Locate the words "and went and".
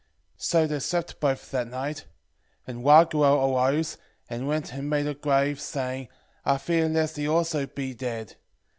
4.31-4.89